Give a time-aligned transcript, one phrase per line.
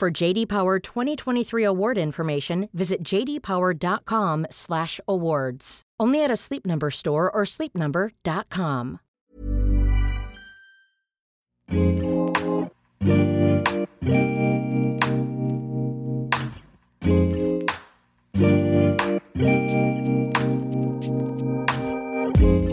[0.00, 5.82] For JD Power 2023 award information, visit jdpower.com/awards.
[6.00, 9.00] Only at a Sleep Number store or sleepnumber.com.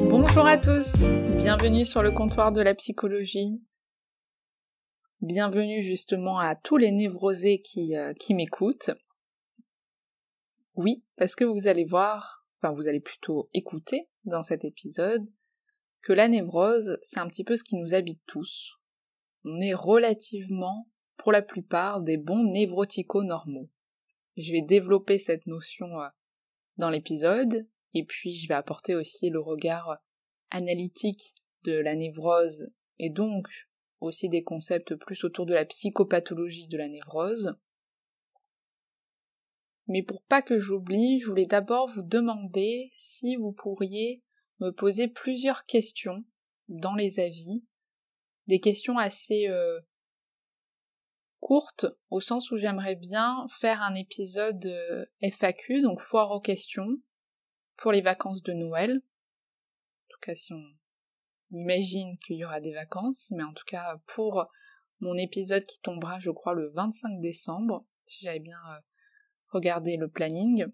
[0.10, 3.60] Bonjour à tous, bienvenue sur le comptoir de la psychologie.
[5.28, 8.92] Bienvenue justement à tous les névrosés qui, euh, qui m'écoutent.
[10.76, 15.28] Oui, parce que vous allez voir, enfin vous allez plutôt écouter dans cet épisode,
[16.02, 18.78] que la névrose, c'est un petit peu ce qui nous habite tous.
[19.44, 20.88] On est relativement,
[21.18, 23.70] pour la plupart, des bons névrotico-normaux.
[24.38, 26.08] Je vais développer cette notion euh,
[26.78, 29.98] dans l'épisode, et puis je vais apporter aussi le regard
[30.52, 31.34] analytique
[31.66, 33.50] de la névrose et donc
[34.00, 37.56] aussi des concepts plus autour de la psychopathologie de la névrose.
[39.88, 44.24] Mais pour pas que j'oublie, je voulais d'abord vous demander si vous pourriez
[44.60, 46.26] me poser plusieurs questions
[46.68, 47.64] dans les avis,
[48.48, 49.80] des questions assez euh,
[51.40, 57.00] courtes, au sens où j'aimerais bien faire un épisode euh, FAQ, donc foire aux questions,
[57.78, 58.98] pour les vacances de Noël.
[58.98, 60.77] En tout cas, si on
[61.52, 64.48] imagine qu'il y aura des vacances, mais en tout cas pour
[65.00, 68.80] mon épisode qui tombera, je crois, le 25 décembre, si j'avais bien euh,
[69.50, 70.66] regardé le planning.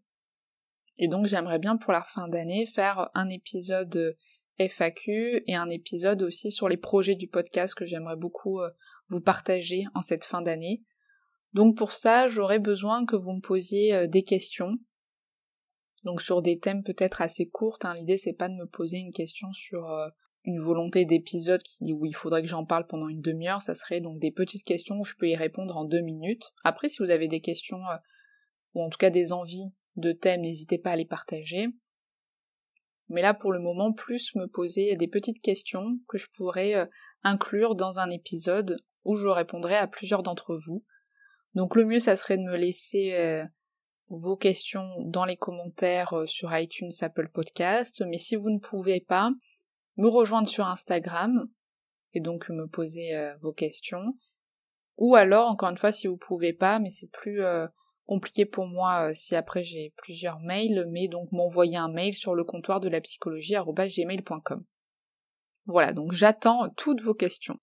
[0.98, 4.16] Et donc j'aimerais bien pour la fin d'année faire un épisode
[4.60, 8.70] FAQ et un épisode aussi sur les projets du podcast que j'aimerais beaucoup euh,
[9.10, 10.84] vous partager en cette fin d'année.
[11.54, 14.78] Donc pour ça, j'aurais besoin que vous me posiez euh, des questions.
[16.04, 17.86] Donc sur des thèmes peut-être assez courtes.
[17.86, 17.96] Hein.
[17.96, 19.90] L'idée c'est pas de me poser une question sur
[20.46, 24.20] une volonté d'épisode où il faudrait que j'en parle pendant une demi-heure, ça serait donc
[24.20, 26.52] des petites questions où je peux y répondre en deux minutes.
[26.64, 27.98] Après, si vous avez des questions, euh,
[28.74, 31.68] ou en tout cas des envies de thèmes, n'hésitez pas à les partager.
[33.10, 36.86] Mais là, pour le moment, plus me poser des petites questions que je pourrais euh,
[37.24, 40.84] inclure dans un épisode où je répondrai à plusieurs d'entre vous.
[41.54, 43.46] Donc le mieux, ça serait de me laisser euh,
[44.10, 48.04] vos questions dans les commentaires sur iTunes, Apple Podcast.
[48.08, 49.32] Mais si vous ne pouvez pas,
[49.98, 51.50] me rejoindre sur Instagram
[52.14, 54.18] et donc me poser euh, vos questions.
[54.98, 57.68] Ou alors, encore une fois, si vous pouvez pas, mais c'est plus euh,
[58.06, 62.36] compliqué pour moi euh, si après j'ai plusieurs mails, mais donc m'envoyer un mail sur
[62.36, 64.64] le comptoir de la psychologie gmail.com.
[65.66, 67.60] Voilà, donc j'attends toutes vos questions.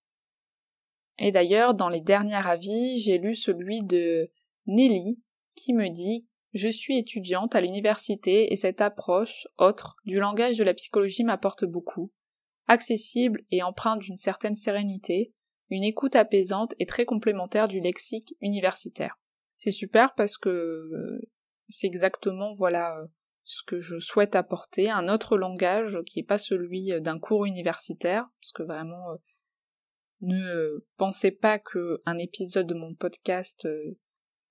[1.19, 4.31] Et d'ailleurs, dans les derniers avis, j'ai lu celui de
[4.65, 5.21] Nelly
[5.55, 10.63] qui me dit je suis étudiante à l'université et cette approche autre du langage de
[10.63, 12.11] la psychologie m'apporte beaucoup
[12.71, 15.33] accessible et empreinte d'une certaine sérénité,
[15.69, 19.19] une écoute apaisante et très complémentaire du lexique universitaire.
[19.57, 21.21] C'est super parce que euh,
[21.67, 23.07] c'est exactement voilà euh,
[23.43, 28.25] ce que je souhaite apporter, un autre langage qui n'est pas celui d'un cours universitaire,
[28.39, 29.15] parce que vraiment euh,
[30.21, 33.67] ne pensez pas qu'un épisode de mon podcast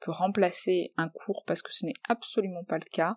[0.00, 3.16] peut remplacer un cours parce que ce n'est absolument pas le cas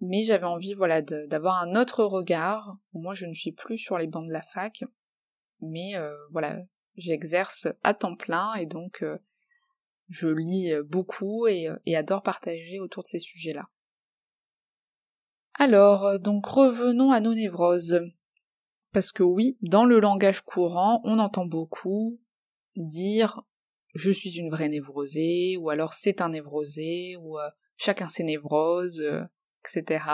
[0.00, 2.76] mais j'avais envie voilà d'avoir un autre regard.
[2.92, 4.84] Moi je ne suis plus sur les bancs de la fac,
[5.60, 6.58] mais euh, voilà,
[6.96, 9.18] j'exerce à temps plein et donc euh,
[10.08, 13.68] je lis beaucoup et, euh, et, adore partager autour de ces sujets-là.
[15.54, 18.00] Alors, donc revenons à nos névroses.
[18.92, 22.18] Parce que oui, dans le langage courant, on entend beaucoup
[22.74, 23.42] dire
[23.94, 27.36] je suis une vraie névrosée, ou alors c'est un névrosé, ou
[27.76, 29.04] chacun ses névroses,
[29.60, 30.04] etc.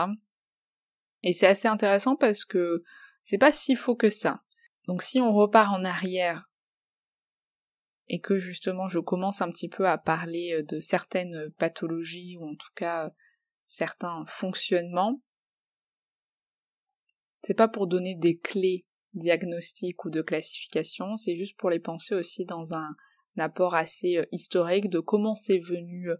[1.22, 2.82] Et c'est assez intéressant parce que
[3.22, 4.43] c'est pas si faux que ça.
[4.87, 6.48] Donc si on repart en arrière
[8.08, 12.48] et que justement je commence un petit peu à parler euh, de certaines pathologies ou
[12.48, 13.10] en tout cas
[13.64, 15.20] certains fonctionnements,
[17.43, 22.14] c'est pas pour donner des clés diagnostiques ou de classification, c'est juste pour les penser
[22.14, 22.94] aussi dans un
[23.38, 26.10] apport assez euh, historique de comment c'est venu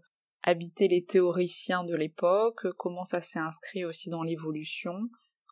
[0.47, 4.93] habiter les théoriciens de l'époque, comment ça s'est inscrit aussi dans l'évolution,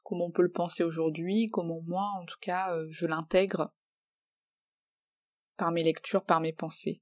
[0.03, 3.73] comment on peut le penser aujourd'hui, comment moi en tout cas euh, je l'intègre
[5.57, 7.01] par mes lectures, par mes pensées.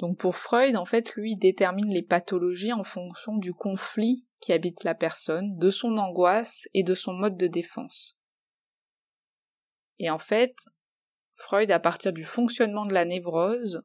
[0.00, 4.82] Donc pour Freud, en fait, lui détermine les pathologies en fonction du conflit qui habite
[4.82, 8.18] la personne, de son angoisse et de son mode de défense.
[10.00, 10.56] Et en fait,
[11.36, 13.84] Freud, à partir du fonctionnement de la névrose,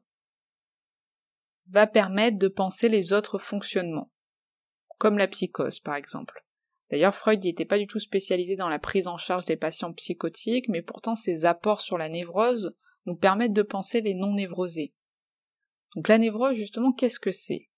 [1.70, 4.10] va permettre de penser les autres fonctionnements,
[4.98, 6.44] comme la psychose par exemple.
[6.90, 10.68] D'ailleurs, Freud n'était pas du tout spécialisé dans la prise en charge des patients psychotiques,
[10.68, 12.74] mais pourtant ses apports sur la névrose
[13.04, 14.94] nous permettent de penser les non névrosés.
[15.94, 17.68] Donc la névrose, justement, qu'est-ce que c'est?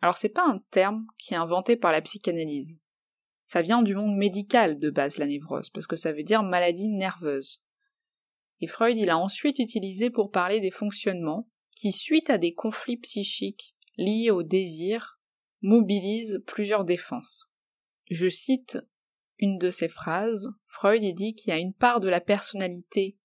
[0.00, 2.78] Alors c'est pas un terme qui est inventé par la psychanalyse.
[3.44, 6.88] Ça vient du monde médical de base, la névrose, parce que ça veut dire maladie
[6.88, 7.62] nerveuse.
[8.60, 12.96] Et Freud, il a ensuite utilisé pour parler des fonctionnements qui, suite à des conflits
[12.96, 15.20] psychiques liés au désir,
[15.62, 17.48] mobilisent plusieurs défenses.
[18.10, 18.78] Je cite
[19.38, 20.48] une de ces phrases.
[20.66, 23.16] Freud dit qu'il y a une part de la personnalité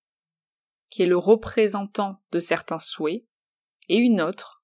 [0.90, 3.24] qui est le représentant de certains souhaits,
[3.88, 4.62] et une autre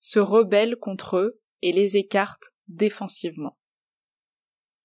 [0.00, 3.58] se rebelle contre eux et les écarte défensivement.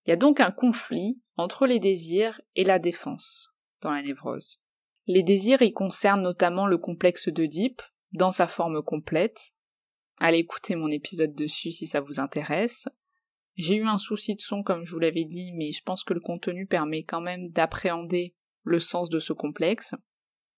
[0.06, 4.60] Il y a donc un conflit entre les désirs et la défense dans la névrose.
[5.08, 9.52] Les désirs y concernent notamment le complexe d'Oedipe, dans sa forme complète.
[10.18, 12.88] Allez écouter mon épisode dessus si ça vous intéresse.
[13.56, 16.14] J'ai eu un souci de son comme je vous l'avais dit, mais je pense que
[16.14, 19.94] le contenu permet quand même d'appréhender le sens de ce complexe.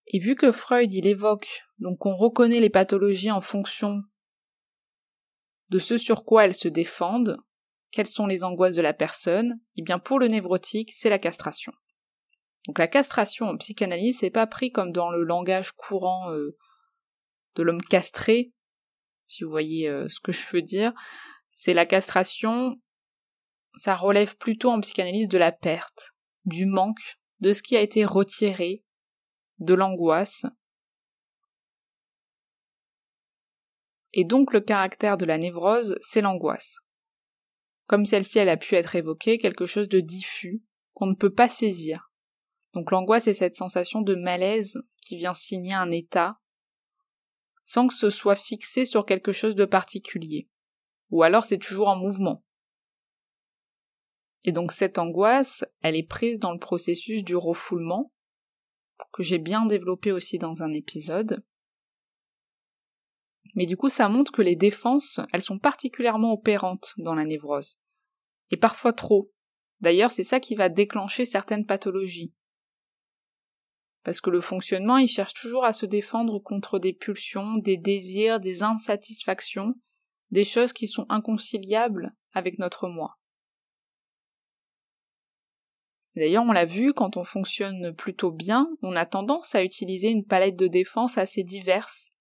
[0.08, 1.48] Et vu que Freud il évoque,
[1.80, 4.04] donc on reconnaît les pathologies en fonction
[5.70, 7.38] de ce sur quoi elles se défendent,
[7.92, 11.20] quelles sont les angoisses de la personne, et eh bien pour le névrotique, c'est la
[11.20, 11.72] castration.
[12.68, 16.58] Donc la castration en psychanalyse, c'est pas pris comme dans le langage courant euh,
[17.56, 18.52] de l'homme castré,
[19.28, 20.94] si vous voyez euh, ce que je veux dire,
[21.50, 22.80] c'est la castration,
[23.76, 26.14] ça relève plutôt en psychanalyse de la perte,
[26.46, 28.84] du manque, de ce qui a été retiré,
[29.60, 30.46] de l'angoisse.
[34.14, 36.78] Et donc le caractère de la névrose, c'est l'angoisse.
[37.88, 40.64] Comme celle-ci, elle a pu être évoquée, quelque chose de diffus,
[40.94, 42.12] qu'on ne peut pas saisir.
[42.74, 46.40] Donc l'angoisse est cette sensation de malaise qui vient signer un état,
[47.66, 50.50] sans que ce soit fixé sur quelque chose de particulier.
[51.10, 52.44] Ou alors c'est toujours en mouvement.
[54.44, 58.12] Et donc cette angoisse, elle est prise dans le processus du refoulement,
[59.14, 61.44] que j'ai bien développé aussi dans un épisode.
[63.56, 67.80] Mais du coup, ça montre que les défenses, elles sont particulièrement opérantes dans la névrose.
[68.52, 69.32] Et parfois trop.
[69.80, 72.34] D'ailleurs, c'est ça qui va déclencher certaines pathologies.
[74.04, 78.40] Parce que le fonctionnement, il cherche toujours à se défendre contre des pulsions, des désirs,
[78.40, 79.76] des insatisfactions,
[80.32, 83.18] des choses qui sont inconciliables avec notre moi.
[86.16, 90.26] D'ailleurs, on l'a vu, quand on fonctionne plutôt bien, on a tendance à utiliser une
[90.26, 92.12] palette de défense assez diverse,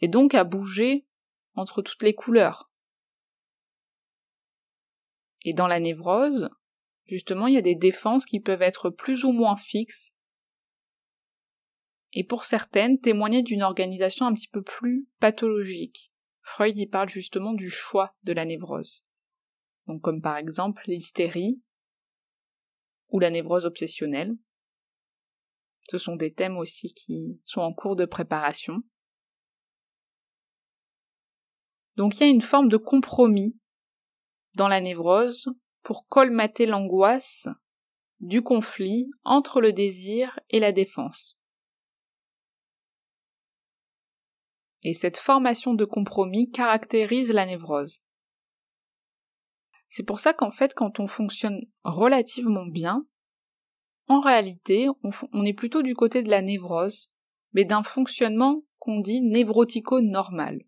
[0.00, 1.06] et donc à bouger
[1.54, 2.70] entre toutes les couleurs.
[5.44, 6.50] Et dans la névrose,
[7.06, 10.14] justement, il y a des défenses qui peuvent être plus ou moins fixes,
[12.12, 16.12] et pour certaines témoigner d'une organisation un petit peu plus pathologique.
[16.42, 19.04] Freud y parle justement du choix de la névrose.
[19.86, 21.60] Donc comme par exemple l'hystérie
[23.10, 24.36] ou la névrose obsessionnelle.
[25.90, 28.82] Ce sont des thèmes aussi qui sont en cours de préparation.
[31.96, 33.58] Donc il y a une forme de compromis
[34.54, 35.48] dans la névrose
[35.82, 37.48] pour colmater l'angoisse
[38.20, 41.37] du conflit entre le désir et la défense.
[44.82, 48.02] Et cette formation de compromis caractérise la névrose.
[49.88, 53.06] C'est pour ça qu'en fait, quand on fonctionne relativement bien,
[54.06, 54.88] en réalité,
[55.32, 57.10] on, est plutôt du côté de la névrose,
[57.52, 60.62] mais d'un fonctionnement qu'on dit névrotico-normal.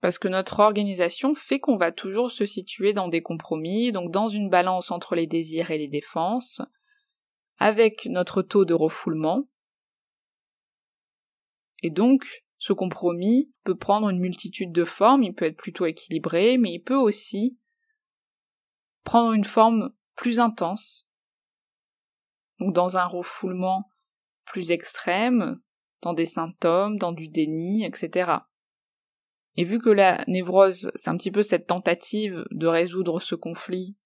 [0.00, 4.28] Parce que notre organisation fait qu'on va toujours se situer dans des compromis, donc dans
[4.28, 6.62] une balance entre les désirs et les défenses,
[7.58, 9.48] avec notre taux de refoulement,
[11.82, 16.58] et donc, ce compromis peut prendre une multitude de formes, il peut être plutôt équilibré,
[16.58, 17.58] mais il peut aussi
[19.02, 21.08] prendre une forme plus intense,
[22.58, 23.88] donc dans un refoulement
[24.44, 25.58] plus extrême,
[26.02, 28.32] dans des symptômes, dans du déni, etc.
[29.56, 33.96] Et vu que la névrose, c'est un petit peu cette tentative de résoudre ce conflit,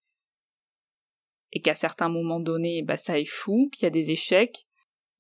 [1.50, 4.66] et qu'à certains moments donnés, bah, ça échoue, qu'il y a des échecs,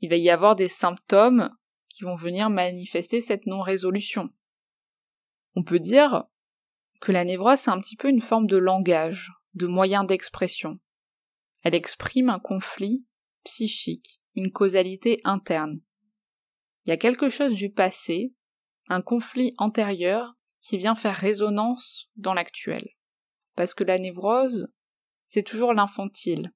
[0.00, 1.50] il va y avoir des symptômes
[1.94, 4.30] qui vont venir manifester cette non-résolution.
[5.54, 6.24] On peut dire
[7.00, 10.80] que la névrose c'est un petit peu une forme de langage, de moyen d'expression.
[11.62, 13.06] Elle exprime un conflit
[13.44, 15.80] psychique, une causalité interne.
[16.84, 18.34] Il y a quelque chose du passé,
[18.88, 22.88] un conflit antérieur qui vient faire résonance dans l'actuel.
[23.54, 24.66] Parce que la névrose,
[25.26, 26.52] c'est toujours l'infantile.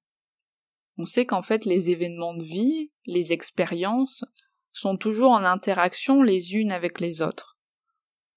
[0.97, 4.25] On sait qu'en fait les événements de vie, les expériences,
[4.71, 7.57] sont toujours en interaction les unes avec les autres.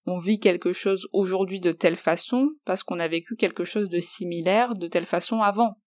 [0.04, 4.00] On vit quelque chose aujourd'hui de telle façon parce qu'on a vécu quelque chose de
[4.00, 5.80] similaire de telle façon avant.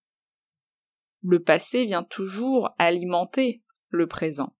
[1.22, 4.54] Le passé vient toujours alimenter le présent.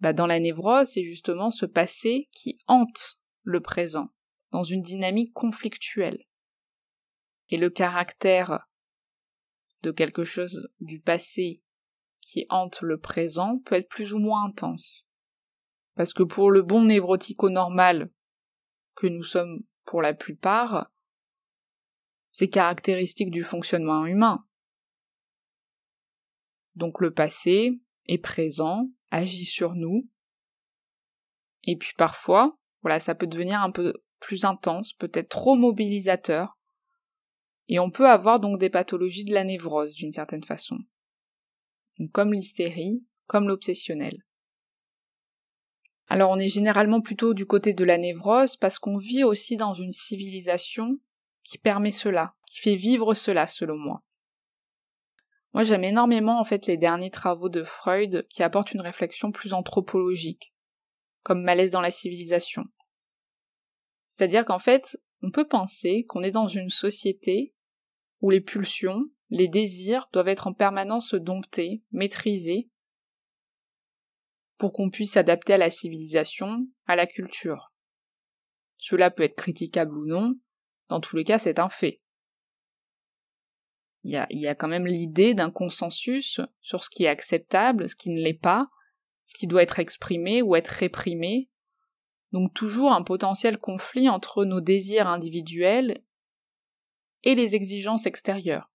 [0.00, 4.08] Bah, dans la névrose, c'est justement ce passé qui hante le présent,
[4.50, 6.24] dans une dynamique conflictuelle.
[7.48, 8.68] Et le caractère
[9.82, 11.61] de quelque chose du passé
[12.22, 15.06] qui hante le présent peut être plus ou moins intense.
[15.94, 18.10] Parce que pour le bon névrotico normal
[18.94, 20.90] que nous sommes pour la plupart,
[22.30, 24.46] c'est caractéristique du fonctionnement humain.
[26.74, 30.08] Donc le passé est présent, agit sur nous,
[31.64, 36.58] et puis parfois, voilà, ça peut devenir un peu plus intense, peut-être trop mobilisateur,
[37.68, 40.78] et on peut avoir donc des pathologies de la névrose d'une certaine façon.
[42.10, 44.24] Comme l'hystérie, comme l'obsessionnel.
[46.08, 49.74] Alors on est généralement plutôt du côté de la névrose parce qu'on vit aussi dans
[49.74, 50.98] une civilisation
[51.42, 54.02] qui permet cela, qui fait vivre cela selon moi.
[55.54, 59.52] Moi j'aime énormément en fait les derniers travaux de Freud qui apportent une réflexion plus
[59.52, 60.54] anthropologique,
[61.22, 62.64] comme Malaise dans la civilisation.
[64.08, 67.54] C'est-à-dire qu'en fait, on peut penser qu'on est dans une société
[68.20, 72.68] où les pulsions, les désirs doivent être en permanence domptés, maîtrisés,
[74.58, 77.72] pour qu'on puisse s'adapter à la civilisation, à la culture.
[78.76, 80.38] Cela peut être critiquable ou non,
[80.90, 81.98] dans tous les cas c'est un fait.
[84.04, 88.10] Il y a, quand même l'idée d'un consensus sur ce qui est acceptable, ce qui
[88.10, 88.68] ne l'est pas,
[89.24, 91.48] ce qui doit être exprimé ou être réprimé,
[92.32, 96.02] donc toujours un potentiel conflit entre nos désirs individuels
[97.22, 98.71] et les exigences extérieures.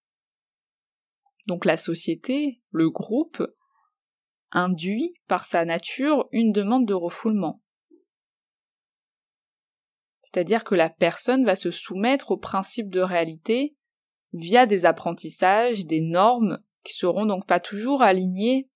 [1.48, 3.42] Donc la société, le groupe,
[4.52, 7.62] induit par sa nature une demande de refoulement.
[10.22, 13.78] C'est-à-dire que la personne va se soumettre aux principes de réalité
[14.34, 18.70] via des apprentissages, des normes qui seront donc pas toujours alignées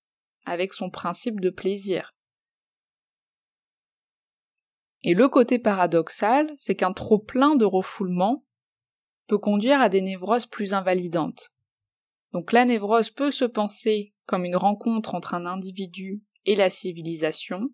[0.45, 2.15] avec son principe de plaisir.
[5.03, 8.45] Et le côté paradoxal, c'est qu'un trop plein de refoulement
[9.27, 11.51] peut conduire à des névroses plus invalidantes.
[12.31, 17.69] Donc la névrose peut se penser comme une rencontre entre un individu et la civilisation,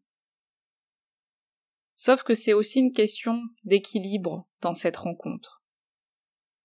[1.96, 5.64] sauf que c'est aussi une question d'équilibre dans cette rencontre.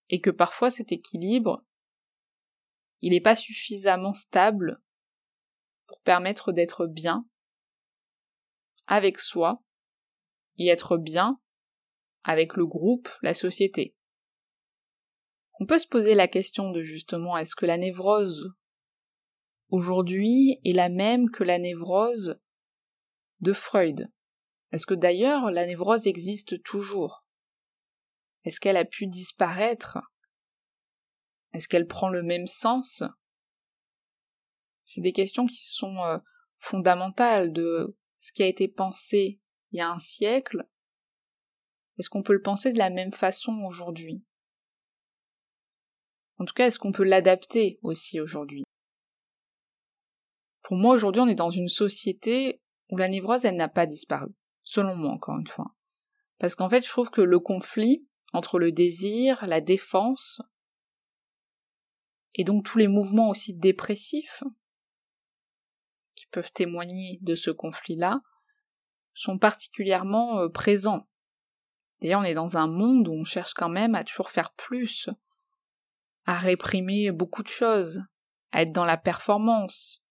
[0.09, 1.65] Et que parfois cet équilibre,
[3.01, 4.81] il n'est pas suffisamment stable
[5.87, 7.27] pour permettre d'être bien
[8.87, 9.63] avec soi
[10.59, 11.41] et être bien
[12.25, 13.95] avec le groupe, la société.
[15.63, 18.53] On peut se poser la question de justement est-ce que la névrose
[19.69, 22.41] aujourd'hui est la même que la névrose
[23.39, 24.11] de Freud?
[24.73, 27.25] Est-ce que d'ailleurs la névrose existe toujours?
[28.43, 30.01] Est-ce qu'elle a pu disparaître?
[31.53, 33.05] Est-ce qu'elle prend le même sens?
[34.83, 36.19] C'est des questions qui sont euh,
[36.59, 39.39] fondamentales de ce qui a été pensé
[39.71, 40.67] il y a un siècle,
[42.01, 44.25] est-ce qu'on peut le penser de la même façon aujourd'hui?
[46.43, 48.65] En tout cas, est-ce qu'on peut l'adapter aussi aujourd'hui?
[50.65, 54.35] Pour moi, aujourd'hui, on est dans une société où la névrose, elle n'a pas disparu,
[54.65, 55.77] selon moi, encore une fois.
[56.41, 60.43] Parce qu'en fait, je trouve que le conflit entre le désir, la défense,
[62.35, 64.43] et donc tous les mouvements aussi dépressifs
[66.17, 68.21] qui peuvent témoigner de ce conflit-là,
[69.15, 71.07] sont particulièrement euh, présents.
[72.01, 75.09] D'ailleurs, on est dans un monde où on cherche quand même à toujours faire plus,
[76.25, 78.01] à réprimer beaucoup de choses,
[78.53, 80.03] à être dans la performance,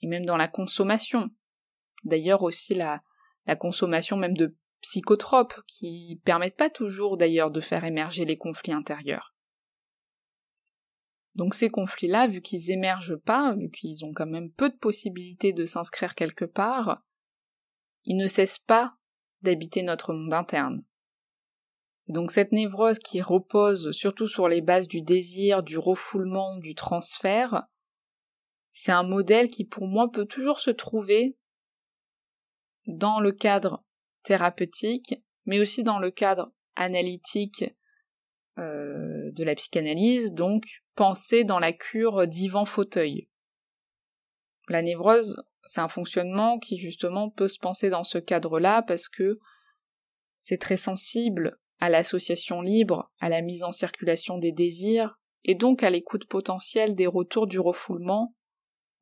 [0.00, 1.30] et même dans la consommation.
[2.04, 3.02] D'ailleurs aussi la,
[3.46, 8.72] la consommation même de psychotropes qui permettent pas toujours d'ailleurs de faire émerger les conflits
[8.72, 9.34] intérieurs.
[11.34, 15.52] Donc ces conflits-là, vu qu'ils émergent pas, vu qu'ils ont quand même peu de possibilités
[15.52, 17.02] de s'inscrire quelque part,
[18.04, 18.96] il ne cesse pas
[19.42, 20.84] d'habiter notre monde interne.
[22.08, 27.64] Donc cette névrose qui repose surtout sur les bases du désir, du refoulement, du transfert,
[28.72, 31.36] c'est un modèle qui pour moi peut toujours se trouver
[32.86, 33.84] dans le cadre
[34.22, 37.64] thérapeutique, mais aussi dans le cadre analytique
[38.58, 43.28] euh, de la psychanalyse, donc penser dans la cure divan fauteuil.
[44.68, 49.38] La névrose c'est un fonctionnement qui justement peut se penser dans ce cadre-là parce que
[50.38, 55.82] c'est très sensible à l'association libre, à la mise en circulation des désirs, et donc
[55.82, 58.34] à l'écoute potentielle des retours du refoulement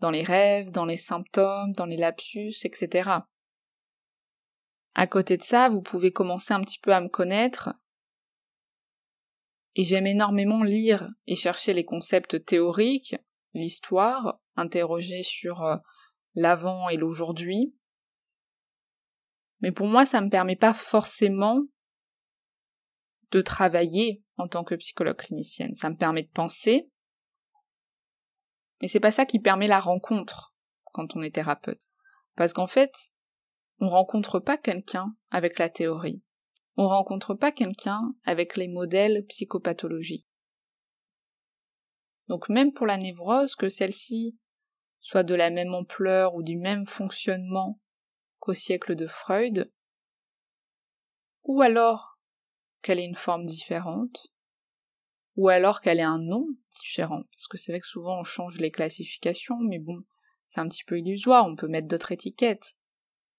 [0.01, 3.11] dans les rêves, dans les symptômes, dans les lapsus, etc.
[4.95, 7.75] À côté de ça, vous pouvez commencer un petit peu à me connaître.
[9.75, 13.17] Et j'aime énormément lire et chercher les concepts théoriques,
[13.53, 15.77] l'histoire, interroger sur euh,
[16.35, 17.75] l'avant et l'aujourd'hui.
[19.61, 21.63] Mais pour moi, ça ne me permet pas forcément
[23.33, 25.75] de travailler en tant que psychologue clinicienne.
[25.75, 26.89] Ça me permet de penser,
[28.81, 30.55] mais c'est pas ça qui permet la rencontre
[30.85, 31.81] quand on est thérapeute.
[32.37, 32.93] Parce qu'en fait,
[33.79, 36.23] on rencontre pas quelqu'un avec la théorie.
[36.77, 40.29] On rencontre pas quelqu'un avec les modèles psychopathologiques.
[42.29, 44.39] Donc même pour la névrose, que celle-ci
[45.01, 47.81] soit de la même ampleur ou du même fonctionnement
[48.39, 49.71] qu'au siècle de Freud,
[51.45, 52.06] ou alors
[52.87, 54.29] qu'elle ait une forme différente,
[55.35, 56.47] ou alors qu'elle ait un nom
[56.81, 60.05] différent, parce que c'est vrai que souvent on change les classifications, mais bon,
[60.47, 62.77] c'est un petit peu illusoire, on peut mettre d'autres étiquettes.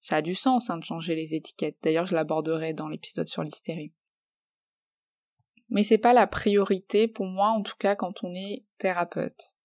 [0.02, 3.42] Ça a du sens hein, de changer les étiquettes, d'ailleurs je l'aborderai dans l'épisode sur
[3.42, 3.94] l'hystérie.
[5.70, 9.56] Mais c'est pas la priorité pour moi, en tout cas quand on est thérapeute.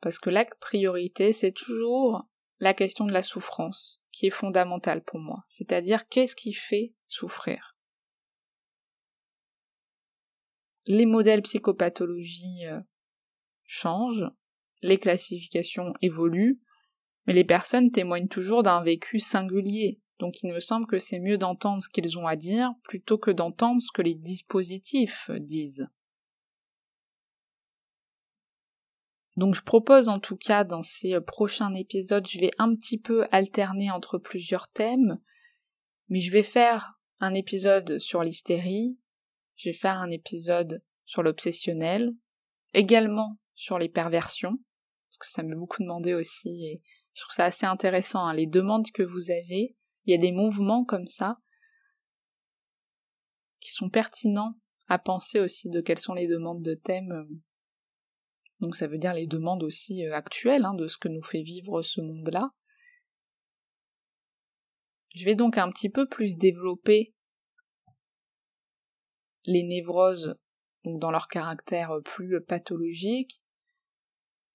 [0.00, 2.28] Parce que la priorité, c'est toujours
[2.60, 5.42] la question de la souffrance, qui est fondamentale pour moi.
[5.48, 7.77] C'est-à-dire qu'est-ce qui fait souffrir?
[10.88, 12.80] Les modèles psychopathologie euh,
[13.64, 14.26] changent,
[14.80, 16.60] les classifications évoluent,
[17.26, 21.36] mais les personnes témoignent toujours d'un vécu singulier, donc il me semble que c'est mieux
[21.36, 25.86] d'entendre ce qu'ils ont à dire plutôt que d'entendre ce que les dispositifs disent.
[29.36, 32.98] Donc je propose en tout cas dans ces euh, prochains épisodes, je vais un petit
[32.98, 35.20] peu alterner entre plusieurs thèmes,
[36.08, 38.98] mais je vais faire un épisode sur l'hystérie,
[39.58, 42.12] je vais faire un épisode sur l'obsessionnel,
[42.72, 44.56] également sur les perversions,
[45.08, 46.82] parce que ça m'a beaucoup demandé aussi, et
[47.14, 50.32] je trouve ça assez intéressant, hein, les demandes que vous avez, il y a des
[50.32, 51.38] mouvements comme ça,
[53.60, 54.54] qui sont pertinents
[54.86, 57.28] à penser aussi de quelles sont les demandes de thèmes.
[58.60, 61.42] Donc ça veut dire les demandes aussi euh, actuelles hein, de ce que nous fait
[61.42, 62.50] vivre ce monde-là.
[65.14, 67.14] Je vais donc un petit peu plus développer
[69.44, 70.36] les névroses
[70.84, 73.42] donc dans leur caractère plus pathologique,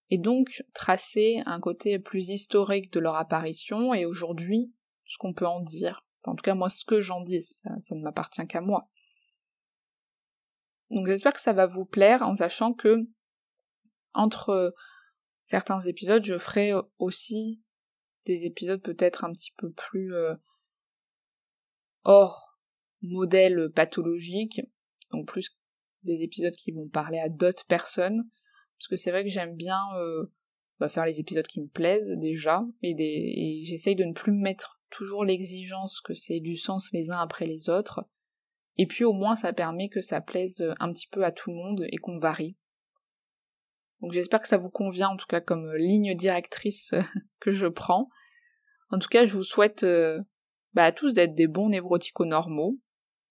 [0.09, 4.71] et donc tracer un côté plus historique de leur apparition et aujourd'hui
[5.05, 6.05] ce qu'on peut en dire.
[6.23, 8.89] En tout cas moi ce que j'en dis, ça, ne m'appartient qu'à moi.
[10.91, 13.07] Donc j'espère que ça va vous plaire en sachant que
[14.13, 14.75] entre
[15.41, 17.63] certains épisodes je ferai aussi
[18.25, 20.35] des épisodes peut-être un petit peu plus euh,
[22.03, 22.52] hors
[23.03, 24.61] modèle pathologique
[25.13, 25.55] donc plus
[26.03, 28.23] des épisodes qui vont parler à d'autres personnes,
[28.77, 30.25] parce que c'est vrai que j'aime bien euh,
[30.79, 34.41] bah, faire les épisodes qui me plaisent déjà, et, et j'essaye de ne plus me
[34.41, 38.05] mettre toujours l'exigence que c'est du sens les uns après les autres,
[38.77, 41.55] et puis au moins ça permet que ça plaise un petit peu à tout le
[41.55, 42.57] monde et qu'on varie.
[44.01, 46.93] Donc j'espère que ça vous convient en tout cas comme ligne directrice
[47.39, 48.09] que je prends.
[48.89, 50.21] En tout cas, je vous souhaite euh,
[50.73, 52.77] bah, à tous d'être des bons névrotico-normaux,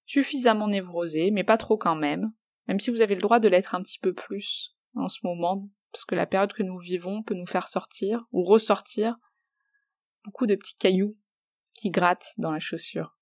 [0.07, 2.33] suffisamment névrosé, mais pas trop quand même,
[2.69, 5.69] même si vous avez le droit de l'être un petit peu plus en ce moment,
[5.93, 9.17] parce que la période que nous vivons peut nous faire sortir ou ressortir
[10.25, 11.17] beaucoup de petits cailloux
[11.75, 13.17] qui grattent dans la chaussure.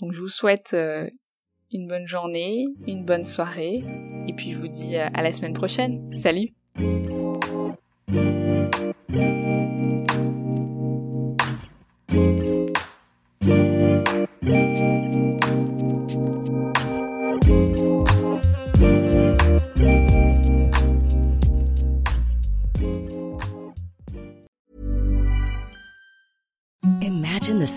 [0.00, 1.08] Donc je vous souhaite euh,
[1.72, 3.84] une bonne journée, une bonne soirée,
[4.26, 6.14] et puis je vous dis euh, à la semaine prochaine.
[6.16, 6.54] Salut